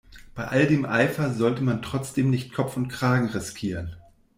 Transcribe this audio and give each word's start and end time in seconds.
Bei 0.33 0.47
all 0.47 0.65
dem 0.65 0.87
Eifer 0.87 1.31
sollte 1.31 1.61
man 1.61 1.83
trotzdem 1.83 2.31
nicht 2.31 2.53
Kopf 2.53 2.75
und 2.75 2.87
Kragen 2.87 3.27
riskieren. 3.27 3.97